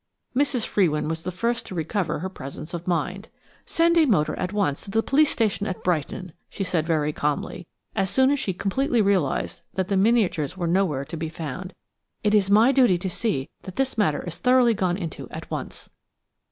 [0.35, 0.65] Mrs.
[0.65, 3.27] Frewin was the first to recover her presence of mind.
[3.67, 7.67] "Send a motor at once to the police station at Brighton," she said very calmly,
[7.95, 11.75] as soon as she completely realised that the miniatures were nowhere to be found.
[12.23, 15.87] "It is my duty to see that this matter is thoroughly gone into at once."